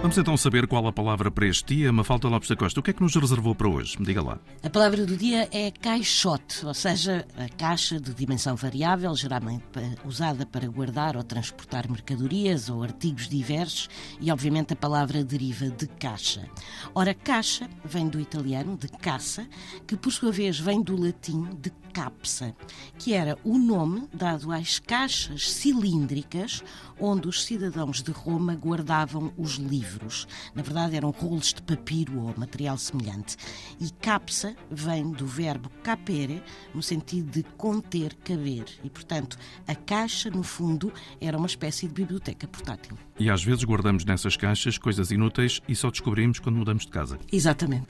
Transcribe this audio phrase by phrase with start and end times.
[0.00, 1.92] Vamos então saber qual a palavra para este dia.
[1.92, 3.98] Mafalda Lopes da Costa, o que é que nos reservou para hoje?
[3.98, 4.38] Me diga lá.
[4.62, 9.64] A palavra do dia é caixote, ou seja, a caixa de dimensão variável, geralmente
[10.04, 13.88] usada para guardar ou transportar mercadorias ou artigos diversos,
[14.20, 16.48] e obviamente a palavra deriva de caixa.
[16.94, 19.48] Ora, caixa vem do italiano de caça,
[19.84, 22.54] que por sua vez vem do latim de capsa,
[22.98, 26.62] que era o nome dado às caixas cilíndricas
[27.00, 30.26] onde os cidadãos de Roma guardavam os livros.
[30.54, 33.36] Na verdade, eram rolos de papiro ou material semelhante.
[33.80, 36.42] E capsa vem do verbo capere,
[36.74, 38.64] no sentido de conter, caber.
[38.82, 42.96] E, portanto, a caixa, no fundo, era uma espécie de biblioteca portátil.
[43.18, 47.18] E às vezes guardamos nessas caixas coisas inúteis e só descobrimos quando mudamos de casa.
[47.32, 47.86] Exatamente.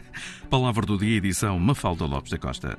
[0.50, 2.78] Palavra do dia, edição Mafalda Lopes da Costa.